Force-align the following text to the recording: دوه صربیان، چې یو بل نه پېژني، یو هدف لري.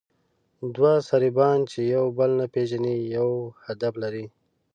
دوه 0.75 0.93
صربیان، 1.09 1.59
چې 1.71 1.79
یو 1.95 2.05
بل 2.17 2.31
نه 2.39 2.45
پېژني، 2.53 2.95
یو 3.17 3.29
هدف 3.65 3.93
لري. 4.03 4.25